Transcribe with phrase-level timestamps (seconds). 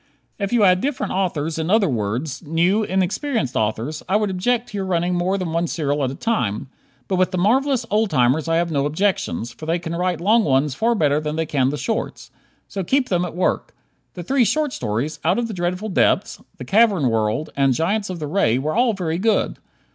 [0.39, 4.77] If you had different authors, in other words, new, inexperienced authors, I would object to
[4.79, 6.69] your running more than one serial at a time,
[7.07, 10.43] but with the marvelous old timers I have no objections, for they can write long
[10.43, 12.31] ones far better than they can the shorts.
[12.67, 13.75] So keep them at work.
[14.15, 18.17] The three short stories, "Out of the Dreadful Depths," "The Cavern World" and "Giants of
[18.17, 19.59] the Ray," were all very good.